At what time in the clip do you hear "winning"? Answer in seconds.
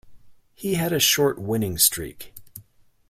1.37-1.77